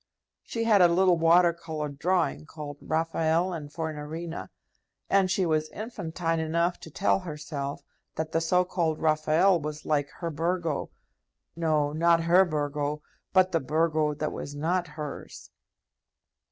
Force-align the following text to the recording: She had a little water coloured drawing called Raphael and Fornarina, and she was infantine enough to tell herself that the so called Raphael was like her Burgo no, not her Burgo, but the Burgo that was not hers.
She 0.41 0.63
had 0.63 0.81
a 0.81 0.87
little 0.87 1.19
water 1.19 1.53
coloured 1.53 1.99
drawing 1.99 2.47
called 2.47 2.79
Raphael 2.81 3.53
and 3.53 3.71
Fornarina, 3.71 4.49
and 5.11 5.29
she 5.29 5.45
was 5.45 5.69
infantine 5.69 6.39
enough 6.39 6.79
to 6.79 6.89
tell 6.89 7.19
herself 7.19 7.83
that 8.15 8.31
the 8.31 8.41
so 8.41 8.65
called 8.65 8.97
Raphael 8.97 9.59
was 9.61 9.85
like 9.85 10.09
her 10.17 10.31
Burgo 10.31 10.89
no, 11.55 11.93
not 11.93 12.23
her 12.23 12.43
Burgo, 12.45 13.03
but 13.31 13.51
the 13.51 13.59
Burgo 13.59 14.15
that 14.15 14.31
was 14.31 14.55
not 14.55 14.87
hers. 14.87 15.51